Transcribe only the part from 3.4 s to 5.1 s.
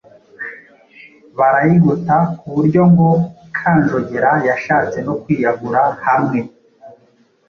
Kanjogera yashatse